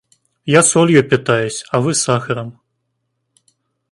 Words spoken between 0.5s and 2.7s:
солью питаюсь, а вы сахаром.